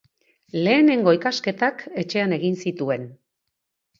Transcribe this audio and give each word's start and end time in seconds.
Lehenengo 0.67 1.13
ikasketak 1.17 1.83
etxean 2.03 2.35
egin 2.39 2.57
zituen. 2.65 3.05